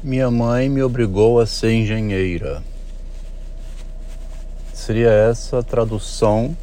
Minha 0.00 0.30
mãe 0.30 0.68
me 0.68 0.80
obrigou 0.80 1.40
a 1.40 1.46
ser 1.46 1.72
engenheira. 1.72 2.62
Seria 4.72 5.10
essa 5.10 5.58
a 5.58 5.62
tradução 5.62 6.56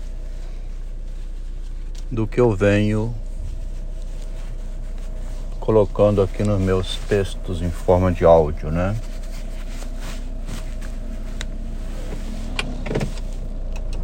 do 2.09 2.25
que 2.25 2.39
eu 2.39 2.55
venho 2.55 3.13
colocando 5.59 6.21
aqui 6.21 6.45
nos 6.45 6.61
meus 6.61 6.95
textos 7.09 7.61
em 7.61 7.69
forma 7.69 8.09
de 8.09 8.23
áudio, 8.23 8.71
né? 8.71 8.95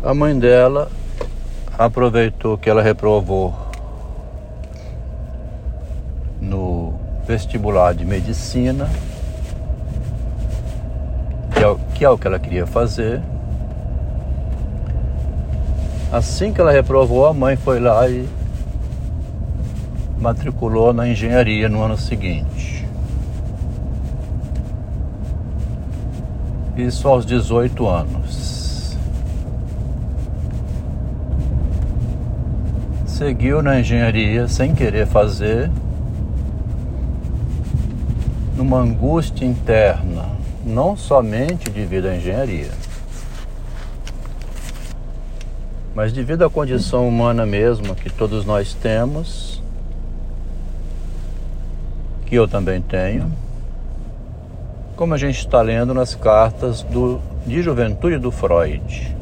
A 0.04 0.14
mãe 0.14 0.38
dela 0.38 0.92
aproveitou 1.78 2.58
que 2.58 2.70
ela 2.70 2.82
reprovou 2.82 3.56
no 6.42 7.00
vestibular 7.26 7.94
de 7.94 8.04
medicina 8.04 8.90
que 12.02 12.06
que 12.06 12.06
é 12.06 12.10
o 12.10 12.18
que 12.18 12.26
ela 12.26 12.40
queria 12.40 12.66
fazer. 12.66 13.22
Assim 16.12 16.52
que 16.52 16.60
ela 16.60 16.72
reprovou, 16.72 17.28
a 17.28 17.34
mãe 17.34 17.56
foi 17.56 17.80
lá 17.80 18.10
e 18.10 18.28
matriculou 20.20 20.94
na 20.94 21.08
engenharia 21.08 21.70
no 21.70 21.80
ano 21.84 21.96
seguinte. 21.96 22.88
Isso 26.76 27.08
aos 27.08 27.24
18 27.24 27.88
anos. 27.88 28.98
Seguiu 33.06 33.62
na 33.62 33.80
engenharia 33.80 34.48
sem 34.48 34.74
querer 34.74 35.06
fazer, 35.06 35.70
numa 38.58 38.80
angústia 38.80 39.46
interna 39.46 40.41
não 40.66 40.96
somente 40.96 41.70
devido 41.70 42.08
à 42.08 42.16
engenharia, 42.16 42.72
mas 45.94 46.14
devido 46.14 46.44
à 46.44 46.50
condição 46.50 47.08
humana 47.08 47.46
mesmo 47.46 47.96
que 47.96 48.10
todos 48.10 48.46
nós 48.46 48.74
temos, 48.74 49.62
que 52.26 52.36
eu 52.36 52.48
também 52.48 52.82
tenho, 52.82 53.32
como 54.96 55.14
a 55.14 55.18
gente 55.18 55.40
está 55.40 55.62
lendo 55.62 55.94
nas 55.94 56.16
cartas 56.16 56.84
do, 56.84 57.20
de 57.46 57.62
juventude 57.62 58.18
do 58.18 58.32
Freud. 58.32 59.16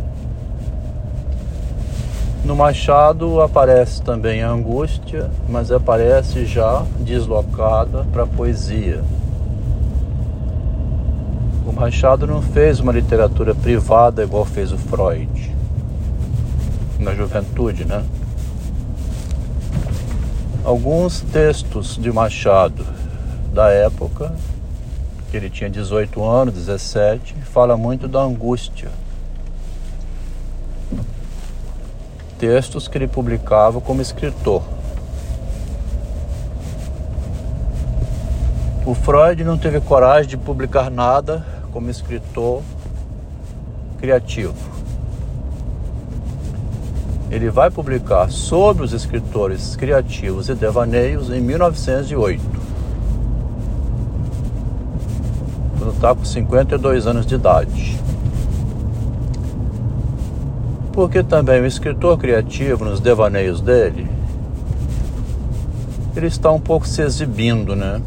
No 2.44 2.56
Machado 2.56 3.42
aparece 3.42 4.02
também 4.02 4.44
a 4.44 4.50
angústia, 4.50 5.30
mas 5.48 5.72
aparece 5.72 6.46
já 6.46 6.86
deslocada 7.00 8.06
para 8.12 8.24
a 8.24 8.28
poesia 8.28 9.04
Machado 11.80 12.28
não 12.28 12.42
fez 12.42 12.82
uma 12.82 12.92
literatura 12.92 13.56
privada 13.56 14.22
igual 14.22 14.44
fez 14.44 14.74
o 14.74 14.78
Freud 14.78 15.56
na 17.00 17.16
juventude, 17.16 17.86
né? 17.86 18.04
Alguns 20.66 21.22
textos 21.22 21.96
de 21.96 22.12
Machado 22.12 22.86
da 23.54 23.70
época, 23.70 24.36
que 25.32 25.38
ele 25.38 25.50
tinha 25.50 25.70
18 25.70 26.22
anos, 26.22 26.54
17, 26.54 27.34
fala 27.46 27.78
muito 27.78 28.10
da 28.10 28.20
angústia. 28.20 28.90
Textos 32.38 32.90
que 32.90 32.98
ele 32.98 33.08
publicava 33.08 33.80
como 33.80 34.02
escritor. 34.02 34.64
O 38.86 38.94
Freud 38.94 39.46
não 39.46 39.58
teve 39.58 39.80
coragem 39.80 40.32
de 40.32 40.36
publicar 40.36 40.92
nada 40.92 41.58
como 41.72 41.90
escritor 41.90 42.62
criativo. 44.00 44.56
Ele 47.30 47.50
vai 47.50 47.70
publicar 47.70 48.32
sobre 48.32 48.84
os 48.84 48.92
escritores 48.92 49.76
criativos 49.76 50.50
e 50.50 50.56
devaneios 50.56 51.30
em 51.30 51.40
1908, 51.40 52.42
quando 55.78 55.94
está 55.94 56.16
com 56.16 56.26
52 56.26 57.06
anos 57.06 57.26
de 57.26 57.36
idade. 57.36 58.00
Porque 60.92 61.22
também 61.22 61.62
o 61.62 61.68
escritor 61.68 62.18
criativo, 62.18 62.84
nos 62.84 63.00
devaneios 63.00 63.62
dele, 63.62 64.08
ele 66.16 66.28
está 66.28 66.52
um 66.52 66.60
pouco 66.60 66.88
se 66.88 67.02
exibindo, 67.04 67.76
né? 67.76 68.02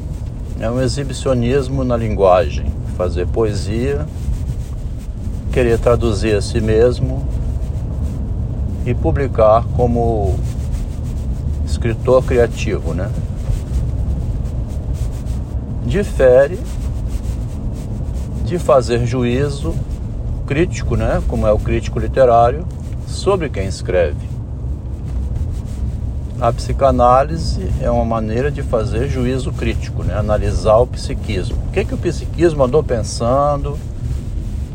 É 0.58 0.68
um 0.68 0.80
exibicionismo 0.80 1.84
na 1.84 1.96
linguagem 1.96 2.71
fazer 2.96 3.26
poesia, 3.26 4.06
querer 5.52 5.78
traduzir 5.78 6.34
a 6.36 6.40
si 6.42 6.60
mesmo 6.60 7.26
e 8.86 8.94
publicar 8.94 9.64
como 9.76 10.34
escritor 11.66 12.24
criativo, 12.24 12.94
né? 12.94 13.10
Difere 15.84 16.58
de 18.44 18.58
fazer 18.58 19.06
juízo 19.06 19.74
crítico, 20.46 20.96
né, 20.96 21.22
como 21.28 21.46
é 21.46 21.52
o 21.52 21.58
crítico 21.58 21.98
literário, 21.98 22.66
sobre 23.06 23.48
quem 23.48 23.66
escreve. 23.66 24.31
A 26.42 26.52
psicanálise 26.52 27.72
é 27.80 27.88
uma 27.88 28.04
maneira 28.04 28.50
de 28.50 28.64
fazer 28.64 29.08
juízo 29.08 29.52
crítico, 29.52 30.02
né? 30.02 30.16
analisar 30.16 30.76
o 30.78 30.88
psiquismo. 30.88 31.56
O 31.68 31.70
que, 31.70 31.84
que 31.84 31.94
o 31.94 31.96
psiquismo 31.96 32.64
andou 32.64 32.82
pensando, 32.82 33.78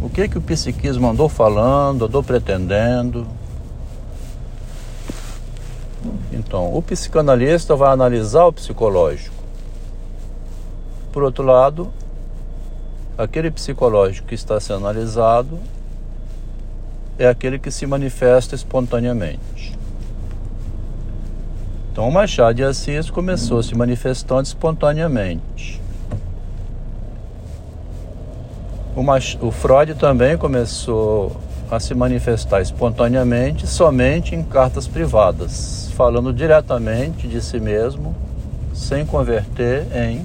o 0.02 0.10
que, 0.10 0.30
que 0.30 0.38
o 0.38 0.42
psiquismo 0.42 1.10
andou 1.10 1.28
falando, 1.28 2.06
andou 2.06 2.24
pretendendo. 2.24 3.28
Então, 6.32 6.74
o 6.74 6.82
psicanalista 6.82 7.76
vai 7.76 7.92
analisar 7.92 8.46
o 8.46 8.54
psicológico. 8.54 9.36
Por 11.12 11.22
outro 11.22 11.44
lado, 11.44 11.92
aquele 13.18 13.52
psicológico 13.52 14.30
que 14.30 14.36
está 14.36 14.58
sendo 14.58 14.88
analisado 14.88 15.60
é 17.20 17.28
aquele 17.28 17.60
que 17.60 17.72
se 17.72 17.86
manifesta 17.86 18.56
espontaneamente. 18.56 19.77
Então, 21.98 22.10
o 22.10 22.12
Machado 22.12 22.54
de 22.54 22.64
Assis 22.64 23.10
começou 23.10 23.64
se 23.64 23.74
manifestando 23.74 24.44
espontaneamente. 24.44 25.82
O, 28.96 29.02
o 29.48 29.52
Freud 29.52 29.96
também 29.96 30.38
começou 30.38 31.36
a 31.72 31.80
se 31.80 31.96
manifestar 31.96 32.62
espontaneamente 32.62 33.66
somente 33.66 34.36
em 34.36 34.44
cartas 34.44 34.88
privadas, 34.88 35.90
falando 35.96 36.32
diretamente 36.32 37.28
de 37.28 37.42
si 37.42 37.60
mesmo, 37.60 38.16
sem 38.76 39.04
converter 39.04 39.88
em 39.92 40.24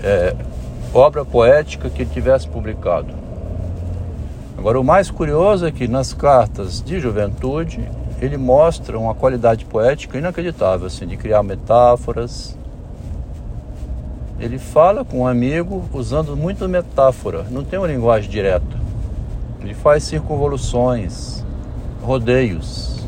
é, 0.00 0.32
obra 0.94 1.24
poética 1.24 1.90
que 1.90 2.06
tivesse 2.06 2.46
publicado. 2.46 3.12
Agora, 4.56 4.78
o 4.78 4.84
mais 4.84 5.10
curioso 5.10 5.66
é 5.66 5.72
que 5.72 5.88
nas 5.88 6.12
cartas 6.12 6.80
de 6.80 7.00
juventude 7.00 7.80
ele 8.20 8.36
mostra 8.36 8.98
uma 8.98 9.14
qualidade 9.14 9.64
poética 9.64 10.18
inacreditável, 10.18 10.86
assim, 10.86 11.06
de 11.06 11.16
criar 11.16 11.42
metáforas. 11.42 12.56
Ele 14.38 14.58
fala 14.58 15.04
com 15.04 15.20
um 15.20 15.26
amigo 15.26 15.88
usando 15.92 16.36
muita 16.36 16.68
metáfora, 16.68 17.46
não 17.50 17.64
tem 17.64 17.78
uma 17.78 17.88
linguagem 17.88 18.30
direta. 18.30 18.78
Ele 19.62 19.72
faz 19.72 20.04
circunvoluções, 20.04 21.42
rodeios, 22.02 23.06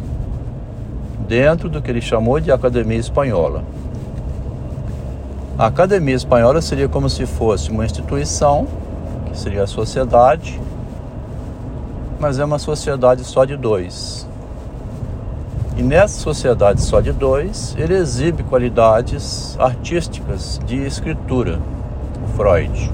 dentro 1.29 1.69
do 1.69 1.83
que 1.83 1.91
ele 1.91 2.01
chamou 2.01 2.41
de 2.41 2.51
Academia 2.51 2.99
Espanhola. 2.99 3.65
A 5.59 5.67
Academia 5.67 6.15
Espanhola 6.15 6.63
seria 6.63 6.89
como 6.89 7.11
se 7.11 7.27
fosse 7.27 7.71
uma 7.71 7.85
instituição, 7.85 8.67
que 9.27 9.39
seria 9.39 9.65
a 9.65 9.67
sociedade, 9.67 10.59
mas 12.19 12.39
é 12.39 12.45
uma 12.45 12.59
sociedade 12.59 13.25
só 13.25 13.45
de 13.45 13.57
dois 13.57 14.22
e 15.83 15.85
nessa 15.85 16.21
sociedade 16.21 16.81
só 16.81 17.01
de 17.01 17.11
dois, 17.11 17.75
ele 17.77 17.95
exibe 17.95 18.45
qualidades 18.45 19.57
artísticas 19.59 20.61
de 20.65 20.77
escritura, 20.77 21.59
Freud. 22.37 22.93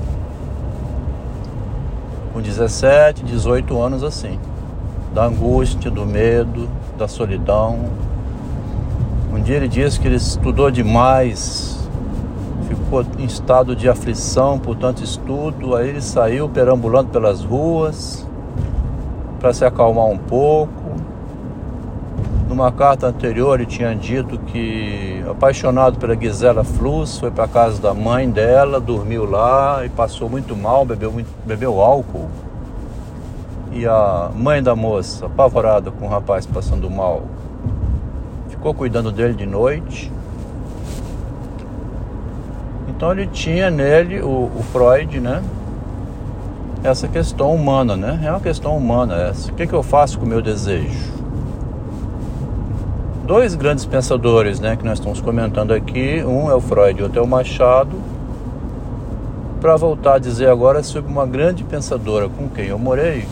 Com 2.32 2.40
17, 2.40 3.24
18 3.24 3.78
anos 3.78 4.02
assim, 4.02 4.40
da 5.12 5.26
angústia, 5.26 5.90
do 5.90 6.06
medo, 6.06 6.66
da 6.96 7.06
solidão. 7.06 7.78
Um 9.34 9.42
dia 9.42 9.56
ele 9.56 9.68
diz 9.68 9.98
que 9.98 10.06
ele 10.06 10.16
estudou 10.16 10.70
demais, 10.70 11.86
ficou 12.68 13.04
em 13.18 13.26
estado 13.26 13.76
de 13.76 13.86
aflição 13.86 14.58
por 14.58 14.74
tanto 14.76 15.04
estudo, 15.04 15.76
aí 15.76 15.90
ele 15.90 16.00
saiu 16.00 16.48
perambulando 16.48 17.10
pelas 17.10 17.44
ruas 17.44 18.26
para 19.38 19.52
se 19.52 19.66
acalmar 19.66 20.06
um 20.06 20.16
pouco 20.16 20.87
numa 22.48 22.72
carta 22.72 23.06
anterior 23.06 23.60
ele 23.60 23.66
tinha 23.66 23.94
dito 23.94 24.38
que 24.38 25.22
apaixonado 25.28 25.98
pela 25.98 26.16
Gisela 26.16 26.64
Flus, 26.64 27.18
foi 27.18 27.30
para 27.30 27.46
casa 27.46 27.80
da 27.80 27.92
mãe 27.92 28.28
dela, 28.28 28.80
dormiu 28.80 29.28
lá 29.28 29.84
e 29.84 29.88
passou 29.90 30.30
muito 30.30 30.56
mal, 30.56 30.84
bebeu, 30.84 31.12
muito, 31.12 31.28
bebeu 31.44 31.80
álcool. 31.80 32.28
E 33.70 33.86
a 33.86 34.30
mãe 34.34 34.62
da 34.62 34.74
moça, 34.74 35.26
apavorada 35.26 35.90
com 35.90 36.06
o 36.06 36.08
rapaz 36.08 36.46
passando 36.46 36.90
mal, 36.90 37.22
ficou 38.48 38.72
cuidando 38.72 39.12
dele 39.12 39.34
de 39.34 39.44
noite. 39.44 40.10
Então 42.88 43.12
ele 43.12 43.26
tinha 43.26 43.70
nele, 43.70 44.22
o, 44.22 44.50
o 44.56 44.64
Freud, 44.72 45.20
né? 45.20 45.42
Essa 46.82 47.06
questão 47.06 47.54
humana, 47.54 47.94
né? 47.94 48.20
É 48.24 48.30
uma 48.30 48.40
questão 48.40 48.76
humana 48.76 49.14
essa. 49.14 49.52
O 49.52 49.54
que, 49.54 49.66
que 49.66 49.74
eu 49.74 49.82
faço 49.82 50.18
com 50.18 50.24
o 50.24 50.28
meu 50.28 50.40
desejo? 50.40 51.17
Dois 53.28 53.54
grandes 53.54 53.84
pensadores 53.84 54.58
né, 54.58 54.74
que 54.74 54.82
nós 54.82 54.98
estamos 54.98 55.20
comentando 55.20 55.74
aqui. 55.74 56.24
Um 56.24 56.50
é 56.50 56.54
o 56.54 56.62
Freud 56.62 56.98
e 56.98 57.02
outro 57.02 57.18
é 57.18 57.22
o 57.22 57.26
Machado. 57.26 57.94
Para 59.60 59.76
voltar 59.76 60.14
a 60.14 60.18
dizer 60.18 60.48
agora 60.48 60.82
sobre 60.82 61.12
uma 61.12 61.26
grande 61.26 61.62
pensadora 61.62 62.26
com 62.26 62.48
quem 62.48 62.68
eu 62.68 62.78
morei, 62.78 63.28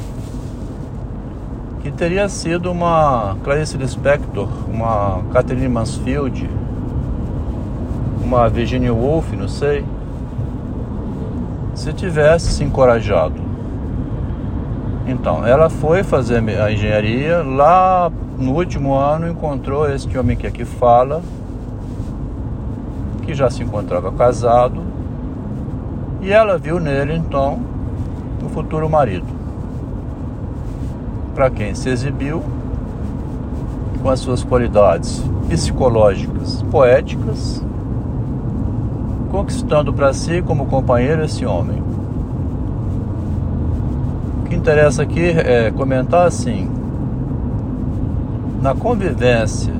que 1.80 1.90
teria 1.90 2.28
sido 2.28 2.70
uma 2.70 3.38
Clarice 3.42 3.78
Lispector, 3.78 4.46
uma 4.68 5.22
Catherine 5.32 5.68
Mansfield, 5.68 6.46
uma 8.22 8.50
Virginia 8.50 8.92
Woolf, 8.92 9.32
não 9.32 9.48
sei, 9.48 9.82
se 11.74 11.90
tivesse 11.94 12.52
se 12.52 12.62
encorajado. 12.62 13.40
Então, 15.06 15.46
ela 15.46 15.70
foi 15.70 16.02
fazer 16.02 16.42
a 16.60 16.70
engenharia 16.70 17.42
lá 17.42 18.12
no 18.38 18.52
último 18.52 18.94
ano 18.94 19.28
encontrou 19.28 19.88
este 19.88 20.16
homem 20.18 20.36
que 20.36 20.46
aqui 20.46 20.64
fala, 20.64 21.22
que 23.22 23.34
já 23.34 23.50
se 23.50 23.62
encontrava 23.62 24.12
casado, 24.12 24.82
e 26.20 26.30
ela 26.30 26.58
viu 26.58 26.78
nele 26.78 27.14
então 27.14 27.58
o 28.44 28.48
futuro 28.48 28.88
marido. 28.90 29.26
Para 31.34 31.50
quem 31.50 31.74
se 31.74 31.88
exibiu 31.88 32.42
com 34.02 34.10
as 34.10 34.20
suas 34.20 34.44
qualidades 34.44 35.22
psicológicas, 35.48 36.62
poéticas, 36.70 37.64
conquistando 39.30 39.92
para 39.92 40.12
si 40.12 40.42
como 40.42 40.66
companheiro 40.66 41.24
esse 41.24 41.44
homem. 41.44 41.82
O 44.40 44.48
que 44.48 44.54
interessa 44.54 45.02
aqui 45.02 45.30
é 45.30 45.70
comentar 45.70 46.26
assim 46.26 46.75
na 48.66 48.74
convivência 48.74 49.72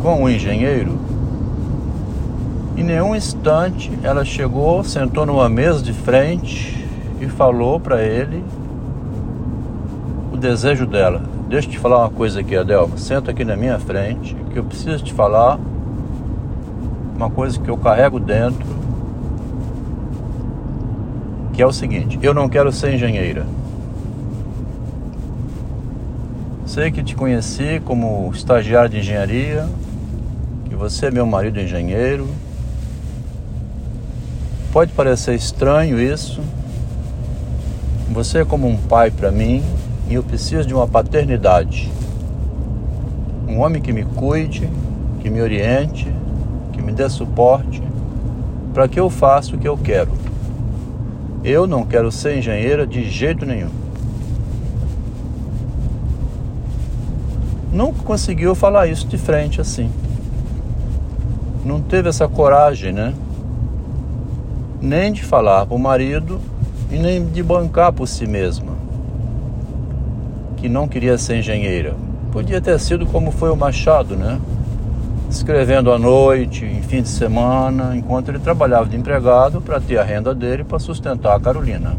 com 0.00 0.22
o 0.22 0.30
engenheiro, 0.30 0.96
em 2.76 2.84
nenhum 2.84 3.12
instante 3.16 3.90
ela 4.04 4.24
chegou, 4.24 4.84
sentou 4.84 5.26
numa 5.26 5.48
mesa 5.48 5.82
de 5.82 5.92
frente 5.92 6.86
e 7.20 7.26
falou 7.26 7.80
para 7.80 8.04
ele 8.04 8.44
o 10.32 10.36
desejo 10.36 10.86
dela. 10.86 11.22
Deixa 11.48 11.66
eu 11.66 11.72
te 11.72 11.78
falar 11.80 11.98
uma 11.98 12.10
coisa 12.10 12.38
aqui, 12.38 12.56
Adelma. 12.56 12.96
Senta 12.98 13.32
aqui 13.32 13.44
na 13.44 13.56
minha 13.56 13.80
frente, 13.80 14.36
que 14.52 14.60
eu 14.60 14.62
preciso 14.62 15.02
te 15.02 15.12
falar 15.12 15.58
uma 17.16 17.28
coisa 17.28 17.58
que 17.58 17.68
eu 17.68 17.76
carrego 17.76 18.20
dentro, 18.20 18.64
que 21.52 21.60
é 21.60 21.66
o 21.66 21.72
seguinte: 21.72 22.16
eu 22.22 22.32
não 22.32 22.48
quero 22.48 22.70
ser 22.70 22.94
engenheira. 22.94 23.44
Sei 26.74 26.90
que 26.90 27.04
te 27.04 27.14
conheci 27.14 27.80
como 27.84 28.28
estagiário 28.34 28.90
de 28.90 28.98
engenharia, 28.98 29.68
que 30.68 30.74
você 30.74 31.06
é 31.06 31.10
meu 31.12 31.24
marido 31.24 31.60
engenheiro. 31.60 32.26
Pode 34.72 34.90
parecer 34.90 35.36
estranho 35.36 36.00
isso. 36.00 36.40
Você 38.10 38.38
é 38.38 38.44
como 38.44 38.66
um 38.66 38.76
pai 38.76 39.12
para 39.12 39.30
mim 39.30 39.62
e 40.10 40.14
eu 40.14 40.24
preciso 40.24 40.66
de 40.66 40.74
uma 40.74 40.88
paternidade. 40.88 41.92
Um 43.46 43.60
homem 43.60 43.80
que 43.80 43.92
me 43.92 44.04
cuide, 44.04 44.68
que 45.20 45.30
me 45.30 45.40
oriente, 45.40 46.12
que 46.72 46.82
me 46.82 46.90
dê 46.90 47.08
suporte, 47.08 47.80
para 48.72 48.88
que 48.88 48.98
eu 48.98 49.08
faça 49.08 49.54
o 49.54 49.58
que 49.60 49.68
eu 49.68 49.78
quero. 49.78 50.10
Eu 51.44 51.68
não 51.68 51.84
quero 51.84 52.10
ser 52.10 52.36
engenheira 52.36 52.84
de 52.84 53.08
jeito 53.08 53.46
nenhum. 53.46 53.83
Nunca 57.74 58.02
conseguiu 58.04 58.54
falar 58.54 58.86
isso 58.86 59.06
de 59.08 59.18
frente 59.18 59.60
assim. 59.60 59.90
Não 61.64 61.80
teve 61.80 62.08
essa 62.08 62.28
coragem, 62.28 62.92
né? 62.92 63.12
Nem 64.80 65.12
de 65.12 65.24
falar 65.24 65.66
para 65.66 65.74
o 65.74 65.78
marido 65.78 66.40
e 66.90 66.96
nem 66.96 67.24
de 67.26 67.42
bancar 67.42 67.92
por 67.92 68.06
si 68.06 68.26
mesma. 68.26 68.72
Que 70.56 70.68
não 70.68 70.86
queria 70.86 71.18
ser 71.18 71.38
engenheira. 71.38 71.96
Podia 72.30 72.60
ter 72.60 72.78
sido 72.78 73.06
como 73.06 73.32
foi 73.32 73.50
o 73.50 73.56
Machado, 73.56 74.14
né? 74.14 74.40
Escrevendo 75.28 75.90
à 75.90 75.98
noite, 75.98 76.64
em 76.64 76.82
fim 76.82 77.02
de 77.02 77.08
semana, 77.08 77.96
enquanto 77.96 78.28
ele 78.28 78.38
trabalhava 78.38 78.88
de 78.88 78.96
empregado 78.96 79.60
para 79.60 79.80
ter 79.80 79.98
a 79.98 80.04
renda 80.04 80.34
dele 80.34 80.62
para 80.62 80.78
sustentar 80.78 81.34
a 81.34 81.40
Carolina. 81.40 81.96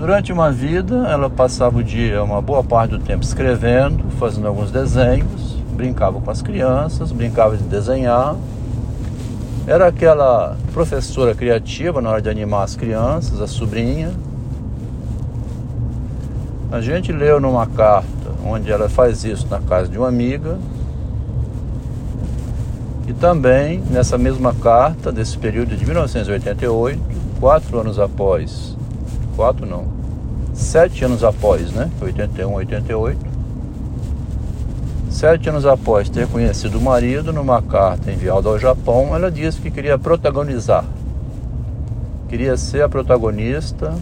Durante 0.00 0.32
uma 0.32 0.50
vida, 0.50 1.06
ela 1.08 1.28
passava 1.28 1.76
o 1.76 1.84
dia, 1.84 2.24
uma 2.24 2.40
boa 2.40 2.64
parte 2.64 2.92
do 2.92 2.98
tempo, 2.98 3.22
escrevendo, 3.22 4.02
fazendo 4.18 4.48
alguns 4.48 4.70
desenhos, 4.70 5.58
brincava 5.74 6.18
com 6.18 6.30
as 6.30 6.40
crianças, 6.40 7.12
brincava 7.12 7.54
de 7.54 7.64
desenhar. 7.64 8.34
Era 9.66 9.88
aquela 9.88 10.56
professora 10.72 11.34
criativa 11.34 12.00
na 12.00 12.08
hora 12.08 12.22
de 12.22 12.30
animar 12.30 12.62
as 12.62 12.74
crianças, 12.74 13.42
a 13.42 13.46
sobrinha. 13.46 14.10
A 16.72 16.80
gente 16.80 17.12
leu 17.12 17.38
numa 17.38 17.66
carta 17.66 18.08
onde 18.42 18.72
ela 18.72 18.88
faz 18.88 19.22
isso 19.22 19.46
na 19.50 19.60
casa 19.60 19.90
de 19.90 19.98
uma 19.98 20.08
amiga. 20.08 20.58
E 23.06 23.12
também 23.12 23.82
nessa 23.90 24.16
mesma 24.16 24.54
carta, 24.54 25.12
desse 25.12 25.36
período 25.36 25.76
de 25.76 25.84
1988, 25.84 26.98
quatro 27.38 27.78
anos 27.78 27.98
após 27.98 28.79
84 29.40 29.66
não. 29.66 29.86
Sete 30.52 31.04
anos 31.04 31.24
após, 31.24 31.72
né? 31.72 31.90
81, 32.00 32.52
88. 32.52 33.18
Sete 35.10 35.48
anos 35.48 35.66
após 35.66 36.08
ter 36.08 36.28
conhecido 36.28 36.78
o 36.78 36.80
marido, 36.80 37.32
numa 37.32 37.60
carta 37.62 38.12
enviada 38.12 38.48
ao 38.48 38.58
Japão, 38.58 39.14
ela 39.14 39.30
disse 39.30 39.60
que 39.60 39.70
queria 39.70 39.98
protagonizar. 39.98 40.84
Queria 42.28 42.56
ser 42.56 42.82
a 42.82 42.88
protagonista 42.88 43.94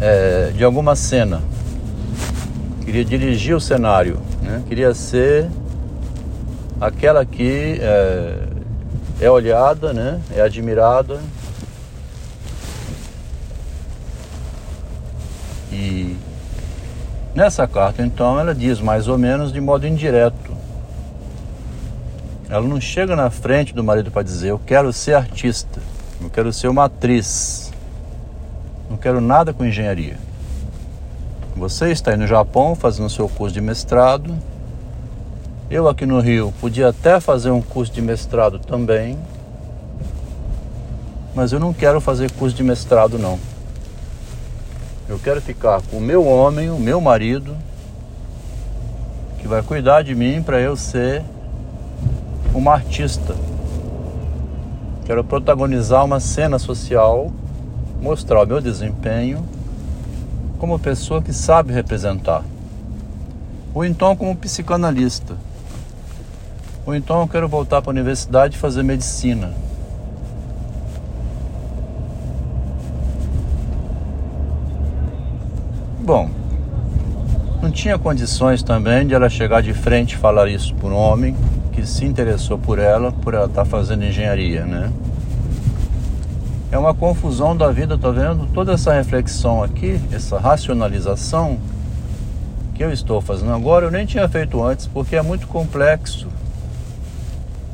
é, 0.00 0.52
de 0.54 0.64
alguma 0.64 0.94
cena. 0.94 1.40
Queria 2.84 3.04
dirigir 3.04 3.54
o 3.54 3.60
cenário. 3.60 4.18
Né? 4.42 4.62
Queria 4.68 4.92
ser 4.92 5.48
aquela 6.80 7.24
que 7.24 7.78
é, 7.80 8.48
é 9.20 9.30
olhada, 9.30 9.92
né? 9.92 10.20
é 10.34 10.42
admirada 10.42 11.18
E 15.72 16.16
nessa 17.34 17.66
carta, 17.66 18.02
então, 18.02 18.38
ela 18.38 18.54
diz 18.54 18.80
mais 18.80 19.08
ou 19.08 19.16
menos 19.16 19.52
de 19.52 19.60
modo 19.60 19.86
indireto. 19.86 20.50
Ela 22.48 22.66
não 22.66 22.80
chega 22.80 23.14
na 23.14 23.30
frente 23.30 23.72
do 23.72 23.84
marido 23.84 24.10
para 24.10 24.22
dizer: 24.22 24.48
Eu 24.48 24.58
quero 24.58 24.92
ser 24.92 25.14
artista, 25.14 25.80
eu 26.20 26.28
quero 26.28 26.52
ser 26.52 26.68
uma 26.68 26.86
atriz, 26.86 27.72
não 28.90 28.96
quero 28.96 29.20
nada 29.20 29.52
com 29.52 29.64
engenharia. 29.64 30.16
Você 31.54 31.90
está 31.90 32.10
aí 32.10 32.16
no 32.16 32.26
Japão 32.26 32.74
fazendo 32.74 33.08
seu 33.08 33.28
curso 33.28 33.54
de 33.54 33.60
mestrado. 33.60 34.34
Eu 35.70 35.86
aqui 35.86 36.04
no 36.04 36.18
Rio 36.18 36.52
podia 36.60 36.88
até 36.88 37.20
fazer 37.20 37.50
um 37.50 37.62
curso 37.62 37.92
de 37.92 38.02
mestrado 38.02 38.58
também, 38.58 39.16
mas 41.34 41.52
eu 41.52 41.60
não 41.60 41.72
quero 41.72 42.00
fazer 42.00 42.32
curso 42.32 42.56
de 42.56 42.64
mestrado 42.64 43.16
não. 43.16 43.38
Eu 45.10 45.18
quero 45.18 45.42
ficar 45.42 45.82
com 45.82 45.96
o 45.96 46.00
meu 46.00 46.24
homem, 46.24 46.70
o 46.70 46.78
meu 46.78 47.00
marido, 47.00 47.56
que 49.40 49.48
vai 49.48 49.60
cuidar 49.60 50.02
de 50.02 50.14
mim 50.14 50.40
para 50.40 50.60
eu 50.60 50.76
ser 50.76 51.24
uma 52.54 52.74
artista. 52.74 53.34
Quero 55.04 55.24
protagonizar 55.24 56.04
uma 56.04 56.20
cena 56.20 56.60
social, 56.60 57.32
mostrar 58.00 58.44
o 58.44 58.46
meu 58.46 58.60
desempenho 58.60 59.44
como 60.60 60.78
pessoa 60.78 61.20
que 61.20 61.32
sabe 61.32 61.72
representar. 61.72 62.44
Ou 63.74 63.84
então 63.84 64.14
como 64.14 64.36
psicanalista. 64.36 65.34
Ou 66.86 66.94
então 66.94 67.20
eu 67.22 67.26
quero 67.26 67.48
voltar 67.48 67.82
para 67.82 67.90
a 67.90 67.94
universidade 67.94 68.54
e 68.54 68.60
fazer 68.60 68.84
medicina. 68.84 69.52
Bom, 76.10 76.28
não 77.62 77.70
tinha 77.70 77.96
condições 77.96 78.64
também 78.64 79.06
de 79.06 79.14
ela 79.14 79.28
chegar 79.28 79.62
de 79.62 79.72
frente 79.72 80.14
e 80.14 80.16
falar 80.16 80.48
isso 80.48 80.74
por 80.74 80.90
um 80.90 80.96
homem 80.96 81.36
que 81.72 81.86
se 81.86 82.04
interessou 82.04 82.58
por 82.58 82.80
ela, 82.80 83.12
por 83.12 83.32
ela 83.32 83.46
estar 83.46 83.62
tá 83.62 83.64
fazendo 83.64 84.04
engenharia, 84.04 84.64
né? 84.64 84.90
É 86.72 86.76
uma 86.76 86.92
confusão 86.92 87.56
da 87.56 87.70
vida, 87.70 87.96
tá 87.96 88.10
vendo? 88.10 88.48
Toda 88.52 88.72
essa 88.72 88.92
reflexão 88.92 89.62
aqui, 89.62 90.00
essa 90.10 90.36
racionalização 90.36 91.60
que 92.74 92.82
eu 92.82 92.92
estou 92.92 93.20
fazendo 93.20 93.52
agora, 93.52 93.86
eu 93.86 93.90
nem 93.92 94.04
tinha 94.04 94.28
feito 94.28 94.60
antes, 94.64 94.88
porque 94.88 95.14
é 95.14 95.22
muito 95.22 95.46
complexo 95.46 96.26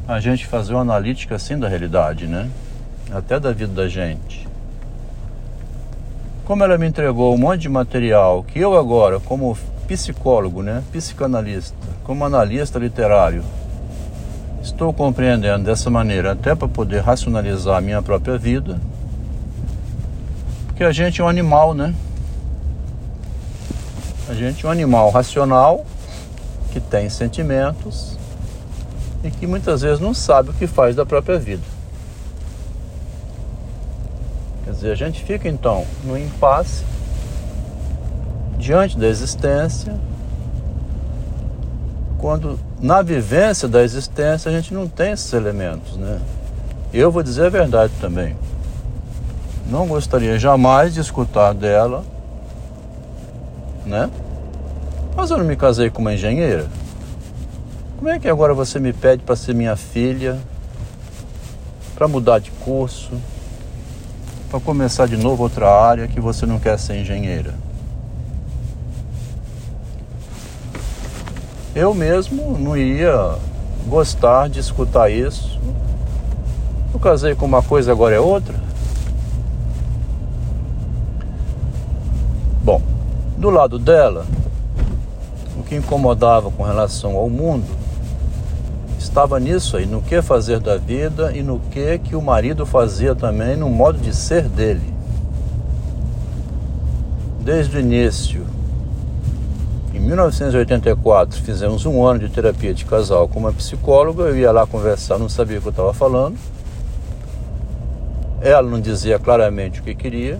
a 0.06 0.20
gente 0.20 0.46
fazer 0.46 0.74
uma 0.74 0.82
analítica 0.82 1.36
assim 1.36 1.58
da 1.58 1.68
realidade, 1.68 2.26
né? 2.26 2.50
Até 3.10 3.40
da 3.40 3.50
vida 3.50 3.72
da 3.72 3.88
gente. 3.88 4.45
Como 6.46 6.62
ela 6.62 6.78
me 6.78 6.86
entregou 6.86 7.34
um 7.34 7.38
monte 7.38 7.62
de 7.62 7.68
material 7.68 8.44
que 8.44 8.60
eu 8.60 8.78
agora, 8.78 9.18
como 9.18 9.58
psicólogo, 9.88 10.62
né, 10.62 10.80
psicanalista, 10.92 11.76
como 12.04 12.24
analista 12.24 12.78
literário, 12.78 13.42
estou 14.62 14.92
compreendendo 14.92 15.64
dessa 15.64 15.90
maneira, 15.90 16.32
até 16.32 16.54
para 16.54 16.68
poder 16.68 17.00
racionalizar 17.00 17.78
a 17.78 17.80
minha 17.80 18.00
própria 18.00 18.38
vida, 18.38 18.80
porque 20.68 20.84
a 20.84 20.92
gente 20.92 21.20
é 21.20 21.24
um 21.24 21.28
animal, 21.28 21.74
né? 21.74 21.92
A 24.28 24.34
gente 24.34 24.64
é 24.64 24.68
um 24.68 24.72
animal 24.72 25.10
racional 25.10 25.84
que 26.72 26.78
tem 26.78 27.08
sentimentos 27.08 28.16
e 29.24 29.32
que 29.32 29.48
muitas 29.48 29.82
vezes 29.82 29.98
não 29.98 30.14
sabe 30.14 30.50
o 30.50 30.52
que 30.52 30.68
faz 30.68 30.94
da 30.94 31.04
própria 31.04 31.40
vida. 31.40 31.75
Quer 34.76 34.80
dizer, 34.80 34.92
a 34.92 34.94
gente 34.94 35.24
fica 35.24 35.48
então 35.48 35.86
no 36.04 36.18
impasse 36.18 36.84
diante 38.58 38.98
da 38.98 39.06
existência, 39.06 39.94
quando 42.18 42.60
na 42.78 43.00
vivência 43.00 43.66
da 43.68 43.82
existência 43.82 44.50
a 44.50 44.54
gente 44.54 44.74
não 44.74 44.86
tem 44.86 45.12
esses 45.12 45.32
elementos, 45.32 45.96
né? 45.96 46.20
Eu 46.92 47.10
vou 47.10 47.22
dizer 47.22 47.46
a 47.46 47.48
verdade 47.48 47.90
também. 48.02 48.36
Não 49.66 49.86
gostaria 49.86 50.38
jamais 50.38 50.92
de 50.92 51.00
escutar 51.00 51.54
dela, 51.54 52.04
né? 53.86 54.10
Mas 55.16 55.30
eu 55.30 55.38
não 55.38 55.44
me 55.46 55.56
casei 55.56 55.88
com 55.88 56.02
uma 56.02 56.12
engenheira. 56.12 56.66
Como 57.96 58.10
é 58.10 58.18
que 58.18 58.28
agora 58.28 58.52
você 58.52 58.78
me 58.78 58.92
pede 58.92 59.22
para 59.22 59.36
ser 59.36 59.54
minha 59.54 59.74
filha, 59.74 60.38
para 61.94 62.06
mudar 62.06 62.40
de 62.40 62.50
curso? 62.50 63.12
Para 64.50 64.60
começar 64.60 65.06
de 65.06 65.16
novo 65.16 65.42
outra 65.42 65.68
área 65.68 66.06
que 66.06 66.20
você 66.20 66.46
não 66.46 66.58
quer 66.58 66.78
ser 66.78 67.00
engenheira. 67.00 67.54
Eu 71.74 71.92
mesmo 71.92 72.56
não 72.58 72.76
ia 72.76 73.34
gostar 73.86 74.48
de 74.48 74.60
escutar 74.60 75.10
isso. 75.10 75.60
Eu 76.94 77.00
casei 77.00 77.34
com 77.34 77.44
uma 77.44 77.62
coisa, 77.62 77.92
agora 77.92 78.14
é 78.14 78.20
outra. 78.20 78.54
Bom, 82.62 82.80
do 83.36 83.50
lado 83.50 83.78
dela, 83.78 84.26
o 85.58 85.62
que 85.62 85.76
incomodava 85.76 86.50
com 86.50 86.62
relação 86.62 87.16
ao 87.16 87.28
mundo 87.28 87.85
estava 89.16 89.40
nisso 89.40 89.78
aí, 89.78 89.86
no 89.86 90.02
que 90.02 90.20
fazer 90.20 90.60
da 90.60 90.76
vida 90.76 91.32
e 91.34 91.42
no 91.42 91.58
que 91.70 91.98
que 92.00 92.14
o 92.14 92.20
marido 92.20 92.66
fazia 92.66 93.14
também 93.14 93.56
no 93.56 93.70
modo 93.70 93.98
de 93.98 94.14
ser 94.14 94.42
dele. 94.42 94.92
Desde 97.40 97.78
o 97.78 97.80
início, 97.80 98.44
em 99.94 100.00
1984, 100.00 101.40
fizemos 101.40 101.86
um 101.86 102.04
ano 102.04 102.18
de 102.18 102.28
terapia 102.28 102.74
de 102.74 102.84
casal 102.84 103.26
com 103.26 103.38
uma 103.38 103.54
psicóloga. 103.54 104.24
Eu 104.24 104.36
ia 104.36 104.52
lá 104.52 104.66
conversar, 104.66 105.18
não 105.18 105.30
sabia 105.30 105.60
o 105.60 105.62
que 105.62 105.68
eu 105.68 105.70
estava 105.70 105.94
falando. 105.94 106.36
Ela 108.42 108.68
não 108.68 108.78
dizia 108.78 109.18
claramente 109.18 109.80
o 109.80 109.82
que 109.82 109.94
queria. 109.94 110.38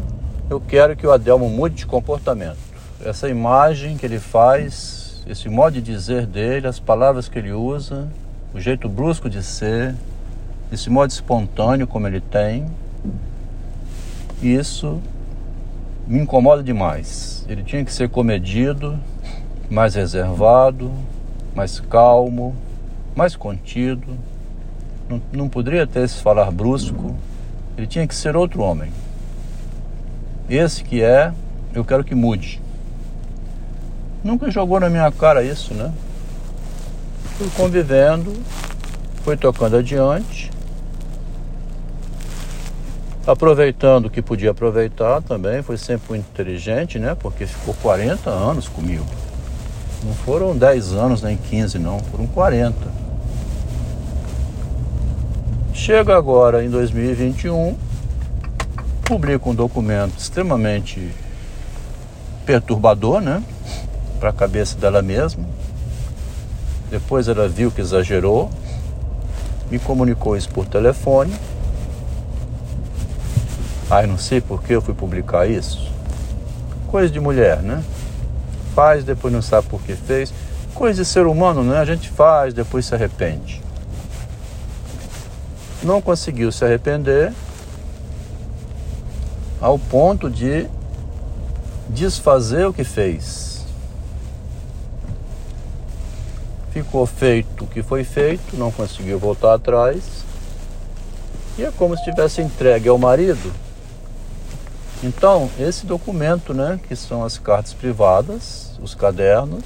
Eu 0.50 0.60
quero 0.60 0.94
que 0.94 1.06
o 1.06 1.12
Adelmo 1.12 1.48
mude 1.48 1.76
de 1.76 1.86
comportamento. 1.86 2.58
Essa 3.02 3.26
imagem 3.26 3.96
que 3.96 4.04
ele 4.04 4.18
faz, 4.18 5.24
esse 5.26 5.48
modo 5.48 5.72
de 5.72 5.80
dizer 5.80 6.26
dele, 6.26 6.66
as 6.66 6.78
palavras 6.78 7.26
que 7.26 7.38
ele 7.38 7.52
usa, 7.52 8.06
o 8.54 8.60
jeito 8.60 8.88
brusco 8.88 9.28
de 9.28 9.42
ser, 9.42 9.94
esse 10.72 10.88
modo 10.90 11.10
espontâneo 11.10 11.86
como 11.86 12.06
ele 12.06 12.20
tem, 12.20 12.66
isso 14.42 15.00
me 16.06 16.20
incomoda 16.20 16.62
demais. 16.62 17.44
Ele 17.48 17.62
tinha 17.62 17.84
que 17.84 17.92
ser 17.92 18.08
comedido, 18.08 18.98
mais 19.68 19.94
reservado, 19.94 20.92
mais 21.54 21.80
calmo, 21.80 22.54
mais 23.14 23.34
contido. 23.34 24.16
Não, 25.08 25.20
não 25.32 25.48
poderia 25.48 25.86
ter 25.86 26.04
esse 26.04 26.20
falar 26.20 26.50
brusco. 26.50 27.16
Ele 27.76 27.86
tinha 27.86 28.06
que 28.06 28.14
ser 28.14 28.36
outro 28.36 28.62
homem. 28.62 28.90
Esse 30.48 30.84
que 30.84 31.02
é, 31.02 31.32
eu 31.74 31.84
quero 31.84 32.04
que 32.04 32.14
mude. 32.14 32.60
Nunca 34.22 34.50
jogou 34.50 34.80
na 34.80 34.88
minha 34.88 35.10
cara 35.10 35.42
isso, 35.42 35.74
né? 35.74 35.92
Fui 37.38 37.50
convivendo, 37.54 38.32
fui 39.22 39.36
tocando 39.36 39.76
adiante, 39.76 40.50
aproveitando 43.26 44.06
o 44.06 44.10
que 44.10 44.22
podia 44.22 44.52
aproveitar 44.52 45.20
também, 45.20 45.62
foi 45.62 45.76
sempre 45.76 46.08
muito 46.08 46.26
inteligente, 46.32 46.98
né? 46.98 47.14
Porque 47.14 47.44
ficou 47.44 47.74
40 47.74 48.30
anos 48.30 48.68
comigo. 48.68 49.04
Não 50.02 50.14
foram 50.14 50.56
10 50.56 50.94
anos 50.94 51.20
nem 51.20 51.36
15 51.36 51.78
não, 51.78 52.00
foram 52.00 52.26
40. 52.26 52.74
Chega 55.74 56.16
agora 56.16 56.64
em 56.64 56.70
2021, 56.70 57.76
publica 59.04 59.46
um 59.46 59.54
documento 59.54 60.18
extremamente 60.18 61.12
perturbador, 62.46 63.20
né? 63.20 63.42
Para 64.18 64.30
a 64.30 64.32
cabeça 64.32 64.78
dela 64.78 65.02
mesma 65.02 65.44
depois 66.90 67.28
ela 67.28 67.48
viu 67.48 67.70
que 67.70 67.80
exagerou, 67.80 68.50
me 69.70 69.78
comunicou 69.78 70.36
isso 70.36 70.48
por 70.48 70.66
telefone. 70.66 71.34
Ai, 73.90 74.06
não 74.06 74.18
sei 74.18 74.40
por 74.40 74.62
que 74.62 74.74
eu 74.74 74.82
fui 74.82 74.94
publicar 74.94 75.48
isso. 75.48 75.90
Coisa 76.88 77.12
de 77.12 77.20
mulher, 77.20 77.62
né? 77.62 77.82
Faz, 78.74 79.04
depois 79.04 79.32
não 79.32 79.42
sabe 79.42 79.68
por 79.68 79.80
que 79.82 79.94
fez. 79.94 80.32
Coisa 80.74 81.02
de 81.02 81.08
ser 81.08 81.26
humano, 81.26 81.62
né? 81.62 81.78
A 81.78 81.84
gente 81.84 82.08
faz, 82.08 82.52
depois 82.52 82.86
se 82.86 82.94
arrepende. 82.94 83.62
Não 85.82 86.00
conseguiu 86.00 86.50
se 86.50 86.64
arrepender 86.64 87.32
ao 89.60 89.78
ponto 89.78 90.28
de 90.28 90.68
desfazer 91.88 92.66
o 92.66 92.72
que 92.72 92.84
fez. 92.84 93.55
Ficou 96.82 97.06
feito 97.06 97.64
o 97.64 97.66
que 97.66 97.82
foi 97.82 98.04
feito, 98.04 98.54
não 98.54 98.70
conseguiu 98.70 99.18
voltar 99.18 99.54
atrás. 99.54 100.02
E 101.56 101.64
é 101.64 101.70
como 101.70 101.96
se 101.96 102.04
tivesse 102.04 102.42
entregue 102.42 102.86
ao 102.86 102.98
marido. 102.98 103.50
Então, 105.02 105.48
esse 105.58 105.86
documento, 105.86 106.52
né, 106.52 106.78
que 106.86 106.94
são 106.94 107.24
as 107.24 107.38
cartas 107.38 107.72
privadas, 107.72 108.78
os 108.82 108.94
cadernos, 108.94 109.64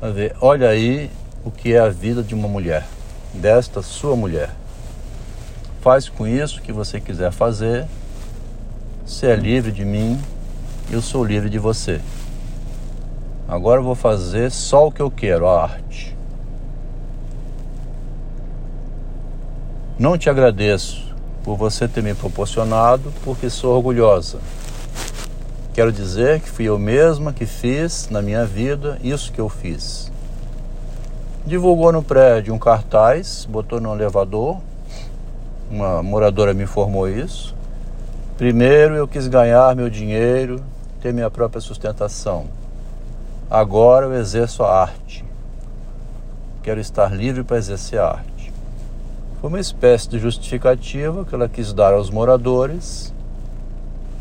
vai 0.00 0.12
ver, 0.12 0.36
olha 0.40 0.68
aí 0.68 1.10
o 1.44 1.50
que 1.50 1.74
é 1.74 1.80
a 1.80 1.88
vida 1.88 2.22
de 2.22 2.32
uma 2.32 2.46
mulher, 2.46 2.86
desta 3.34 3.82
sua 3.82 4.14
mulher. 4.14 4.50
Faz 5.80 6.08
com 6.08 6.28
isso 6.28 6.60
o 6.60 6.62
que 6.62 6.72
você 6.72 7.00
quiser 7.00 7.32
fazer. 7.32 7.86
Você 9.04 9.26
é 9.26 9.34
livre 9.34 9.72
de 9.72 9.84
mim, 9.84 10.20
eu 10.92 11.02
sou 11.02 11.24
livre 11.24 11.50
de 11.50 11.58
você. 11.58 12.00
Agora 13.48 13.80
eu 13.80 13.84
vou 13.84 13.94
fazer 13.94 14.50
só 14.50 14.88
o 14.88 14.92
que 14.92 15.00
eu 15.00 15.10
quero, 15.10 15.48
a 15.48 15.62
arte. 15.62 16.14
Não 19.98 20.18
te 20.18 20.28
agradeço 20.28 21.16
por 21.42 21.56
você 21.56 21.88
ter 21.88 22.02
me 22.02 22.14
proporcionado, 22.14 23.10
porque 23.24 23.48
sou 23.48 23.74
orgulhosa. 23.74 24.38
Quero 25.72 25.90
dizer 25.90 26.40
que 26.40 26.50
fui 26.50 26.66
eu 26.66 26.78
mesma 26.78 27.32
que 27.32 27.46
fiz 27.46 28.10
na 28.10 28.20
minha 28.20 28.44
vida 28.44 28.98
isso 29.02 29.32
que 29.32 29.40
eu 29.40 29.48
fiz. 29.48 30.12
Divulgou 31.46 31.90
no 31.90 32.02
prédio 32.02 32.52
um 32.52 32.58
cartaz, 32.58 33.46
botou 33.48 33.80
no 33.80 33.94
elevador. 33.94 34.58
Uma 35.70 36.02
moradora 36.02 36.52
me 36.52 36.64
informou 36.64 37.08
isso. 37.08 37.54
Primeiro 38.36 38.94
eu 38.94 39.08
quis 39.08 39.26
ganhar 39.26 39.74
meu 39.74 39.88
dinheiro, 39.88 40.62
ter 41.00 41.14
minha 41.14 41.30
própria 41.30 41.62
sustentação. 41.62 42.57
Agora 43.50 44.04
eu 44.04 44.14
exerço 44.14 44.62
a 44.62 44.82
arte. 44.82 45.24
Quero 46.62 46.78
estar 46.80 47.14
livre 47.14 47.42
para 47.42 47.56
exercer 47.56 47.98
a 47.98 48.08
arte. 48.08 48.52
Foi 49.40 49.48
uma 49.48 49.58
espécie 49.58 50.06
de 50.08 50.18
justificativa 50.18 51.24
que 51.24 51.34
ela 51.34 51.48
quis 51.48 51.72
dar 51.72 51.94
aos 51.94 52.10
moradores 52.10 53.14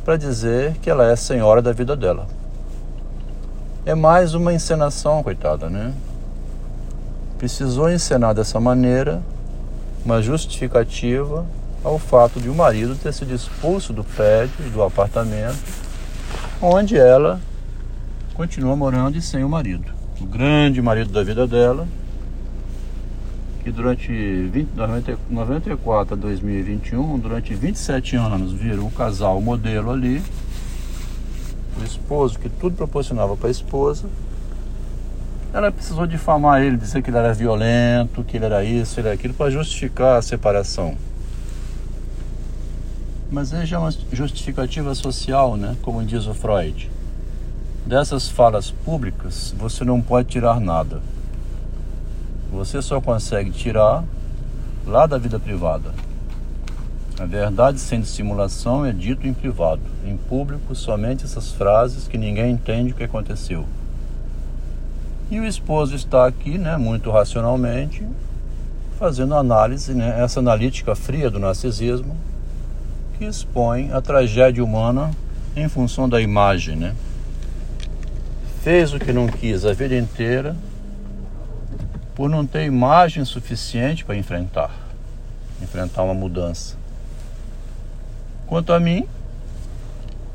para 0.05 0.15
dizer 0.15 0.77
que 0.81 0.89
ela 0.89 1.11
é 1.11 1.15
senhora 1.17 1.61
da 1.61 1.73
vida 1.73 1.93
dela. 1.93 2.25
É 3.85 3.93
mais 3.93 4.33
uma 4.33 4.53
encenação, 4.53 5.21
coitada, 5.21 5.69
né? 5.69 5.93
Precisou 7.37 7.91
encenar 7.91 8.33
dessa 8.33 8.61
maneira 8.61 9.21
uma 10.05 10.21
justificativa 10.21 11.45
ao 11.83 11.99
fato 11.99 12.39
de 12.39 12.47
o 12.47 12.55
marido 12.55 12.95
ter 12.95 13.13
sido 13.13 13.33
expulso 13.33 13.91
do 13.91 14.05
prédio 14.05 14.69
do 14.71 14.81
apartamento, 14.81 15.59
onde 16.61 16.97
ela 16.97 17.41
continua 18.37 18.75
morando 18.75 19.17
e 19.17 19.21
sem 19.21 19.43
o 19.43 19.49
marido. 19.49 19.91
O 20.21 20.25
grande 20.25 20.79
marido 20.79 21.11
da 21.11 21.23
vida 21.23 21.47
dela, 21.47 21.87
que 23.63 23.71
durante 23.71 24.11
20, 24.11 24.69
94 25.27 26.13
a 26.13 26.17
2021, 26.17 27.17
durante 27.17 27.55
27 27.55 28.15
anos, 28.15 28.53
viram 28.53 28.85
um 28.85 28.91
casal 28.91 29.41
modelo 29.41 29.89
ali. 29.89 30.21
O 31.81 31.83
esposo, 31.83 32.37
que 32.37 32.47
tudo 32.47 32.75
proporcionava 32.75 33.35
para 33.35 33.47
a 33.47 33.51
esposa. 33.51 34.07
Ela 35.51 35.71
precisou 35.71 36.05
difamar 36.05 36.61
ele, 36.61 36.77
dizer 36.77 37.01
que 37.01 37.09
ele 37.09 37.17
era 37.17 37.33
violento, 37.33 38.23
que 38.23 38.37
ele 38.37 38.45
era 38.45 38.63
isso, 38.63 38.99
ele 38.99 39.07
era 39.07 39.15
aquilo, 39.15 39.33
para 39.33 39.49
justificar 39.49 40.17
a 40.17 40.21
separação. 40.21 40.95
Mas 43.31 43.49
já 43.49 43.79
uma 43.79 43.91
justificativa 44.13 44.93
social, 44.93 45.57
né? 45.57 45.75
Como 45.81 46.03
diz 46.03 46.27
o 46.27 46.35
Freud. 46.35 46.96
Dessas 47.87 48.27
falas 48.27 48.69
públicas, 48.69 49.55
você 49.57 49.85
não 49.85 50.01
pode 50.01 50.27
tirar 50.27 50.59
nada. 50.59 50.99
Você 52.51 52.81
só 52.81 52.99
consegue 52.99 53.49
tirar 53.49 54.03
lá 54.85 55.07
da 55.07 55.17
vida 55.17 55.39
privada. 55.39 55.93
A 57.17 57.25
verdade 57.25 57.79
sem 57.79 58.01
dissimulação 58.01 58.85
é 58.85 58.91
dito 58.91 59.25
em 59.25 59.33
privado. 59.33 59.79
Em 60.05 60.17
público, 60.17 60.75
somente 60.75 61.23
essas 61.23 61.53
frases 61.53 62.09
que 62.09 62.17
ninguém 62.17 62.51
entende 62.51 62.91
o 62.91 62.93
que 62.93 63.05
aconteceu. 63.05 63.65
E 65.31 65.39
o 65.39 65.45
esposo 65.45 65.95
está 65.95 66.27
aqui, 66.27 66.57
né, 66.57 66.75
muito 66.75 67.09
racionalmente, 67.09 68.05
fazendo 68.99 69.33
análise, 69.33 69.93
né, 69.93 70.21
essa 70.21 70.41
analítica 70.41 70.93
fria 70.93 71.31
do 71.31 71.39
narcisismo, 71.39 72.17
que 73.17 73.23
expõe 73.23 73.93
a 73.93 74.01
tragédia 74.01 74.61
humana 74.61 75.09
em 75.55 75.69
função 75.69 76.09
da 76.09 76.19
imagem, 76.19 76.75
né? 76.75 76.93
Fez 78.67 78.93
o 78.93 78.99
que 78.99 79.13
não 79.13 79.27
quis 79.27 79.63
a 79.63 79.71
vida 79.71 79.95
inteira 79.95 80.53
por 82.13 82.29
não 82.29 82.45
ter 82.45 82.65
imagem 82.65 83.23
suficiente 83.23 84.03
para 84.03 84.17
enfrentar, 84.17 84.69
enfrentar 85.61 86.03
uma 86.03 86.13
mudança. 86.13 86.75
Quanto 88.45 88.73
a 88.73 88.79
mim, 88.81 89.07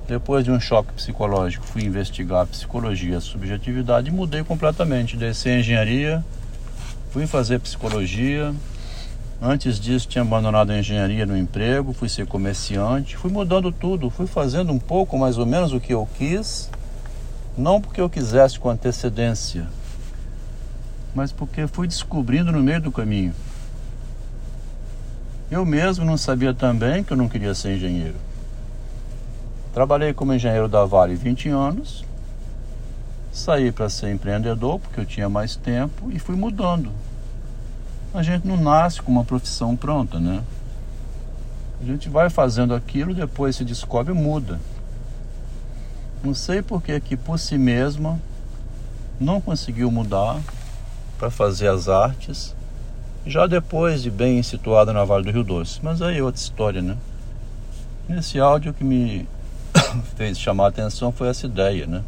depois 0.08 0.46
de 0.46 0.50
um 0.50 0.58
choque 0.58 0.94
psicológico, 0.94 1.66
fui 1.66 1.84
investigar 1.84 2.40
a 2.40 2.46
psicologia, 2.46 3.18
a 3.18 3.20
subjetividade 3.20 4.08
e 4.08 4.10
mudei 4.10 4.42
completamente. 4.42 5.14
Desci 5.14 5.50
a 5.50 5.58
engenharia, 5.58 6.24
fui 7.10 7.26
fazer 7.26 7.60
psicologia. 7.60 8.54
Antes 9.42 9.78
disso, 9.78 10.08
tinha 10.08 10.22
abandonado 10.22 10.70
a 10.70 10.78
engenharia 10.78 11.26
no 11.26 11.36
emprego, 11.36 11.92
fui 11.92 12.08
ser 12.08 12.26
comerciante, 12.26 13.14
fui 13.14 13.30
mudando 13.30 13.70
tudo, 13.70 14.08
fui 14.08 14.26
fazendo 14.26 14.72
um 14.72 14.78
pouco 14.78 15.18
mais 15.18 15.36
ou 15.36 15.44
menos 15.44 15.74
o 15.74 15.78
que 15.78 15.92
eu 15.92 16.08
quis, 16.16 16.70
não 17.56 17.80
porque 17.80 18.00
eu 18.00 18.09
quisesse 18.09 18.59
com 18.59 18.71
antecedência, 18.71 19.66
mas 21.14 21.30
porque 21.30 21.66
fui 21.66 21.87
descobrindo 21.87 22.50
no 22.50 22.62
meio 22.62 22.80
do 22.80 22.90
caminho. 22.90 23.35
Eu 25.50 25.66
mesmo 25.66 26.04
não 26.04 26.16
sabia 26.16 26.54
também 26.54 27.04
que 27.04 27.12
eu 27.12 27.16
não 27.16 27.28
queria 27.28 27.54
ser 27.54 27.76
engenheiro. 27.76 28.16
Trabalhei 29.75 30.14
como 30.14 30.32
engenheiro 30.32 30.68
da 30.68 30.85
Vale 30.85 31.14
20 31.14 31.50
anos, 31.50 32.04
saí 33.30 33.71
para 33.71 33.90
ser 33.90 34.11
empreendedor 34.12 34.78
porque 34.78 35.00
eu 35.00 35.06
tinha 35.06 35.28
mais 35.28 35.56
tempo 35.56 36.11
e 36.11 36.18
fui 36.18 36.37
mudando. 36.37 36.90
A 38.14 38.23
gente 38.23 38.47
não 38.47 38.56
nasce 38.56 39.00
com 39.02 39.11
uma 39.12 39.25
profissão 39.25 39.76
pronta, 39.76 40.18
né? 40.18 40.42
A 41.83 41.85
gente 41.85 42.09
vai 42.09 42.31
fazendo 42.31 42.74
aquilo, 42.74 43.14
depois 43.14 43.57
se 43.57 43.64
descobre 43.64 44.12
e 44.12 44.16
muda. 44.16 44.59
Não 46.24 46.35
sei 46.35 46.62
porque 46.62 46.98
que 47.00 47.16
por 47.16 47.38
si 47.38 47.58
mesma 47.58 48.20
não 49.20 49.40
conseguiu 49.40 49.90
mudar, 49.90 50.40
para 51.22 51.30
fazer 51.30 51.68
as 51.68 51.88
artes, 51.88 52.52
já 53.24 53.46
depois 53.46 54.02
de 54.02 54.11
bem 54.11 54.42
situada 54.42 54.92
na 54.92 55.04
Vale 55.04 55.24
do 55.24 55.30
Rio 55.30 55.44
Doce. 55.44 55.78
Mas 55.80 56.02
aí 56.02 56.18
é 56.18 56.22
outra 56.22 56.40
história, 56.40 56.82
né? 56.82 56.96
Nesse 58.08 58.40
áudio 58.40 58.74
que 58.74 58.82
me 58.82 59.28
fez 60.16 60.37
chamar 60.37 60.64
a 60.64 60.68
atenção 60.70 61.12
foi 61.12 61.28
essa 61.28 61.46
ideia, 61.46 61.87
né? 61.87 62.02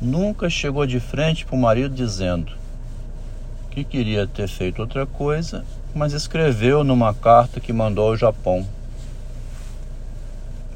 Nunca 0.00 0.48
chegou 0.48 0.86
de 0.86 1.00
frente 1.00 1.44
para 1.44 1.56
o 1.56 1.60
marido 1.60 1.92
dizendo 1.92 2.52
que 3.72 3.82
queria 3.82 4.28
ter 4.28 4.46
feito 4.46 4.80
outra 4.80 5.04
coisa, 5.04 5.64
mas 5.92 6.12
escreveu 6.12 6.84
numa 6.84 7.12
carta 7.12 7.58
que 7.58 7.72
mandou 7.72 8.10
ao 8.10 8.16
Japão. 8.16 8.64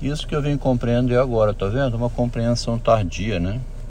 Isso 0.02 0.26
que 0.26 0.34
eu 0.34 0.42
vim 0.42 0.58
compreender 0.58 1.16
agora, 1.16 1.54
tá 1.54 1.66
vendo? 1.68 1.96
Uma 1.96 2.10
compreensão 2.10 2.76
tardia, 2.76 3.38
né? 3.38 3.60